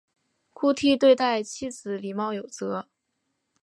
[0.51, 2.87] 顾悌对待妻子礼貌有则。